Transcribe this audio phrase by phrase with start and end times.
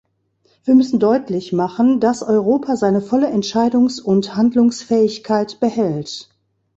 [0.65, 6.27] Wir müssen deutlich machen, dass Europa seine volle Entscheidungs- und Handlungsfähigkeit behält.